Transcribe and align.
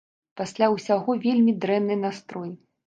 Пасля 0.39 0.69
ўсяго 0.75 1.17
вельмі 1.29 1.57
дрэнны 1.65 2.03
настрой. 2.07 2.51